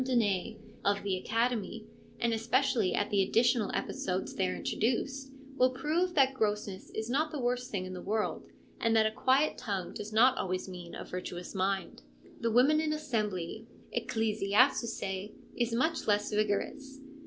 [0.03, 1.85] Donnay, of the Academy,
[2.19, 7.37] and especially at the additional episodes there introduced, will prove that grossness is not the
[7.39, 8.47] worst thing in the world,
[8.79, 12.01] and that a quiet tongue does not always mean a virtuous mind.
[12.39, 16.99] The Women in Assembly, Ecclesiazusce, is much less vigorous.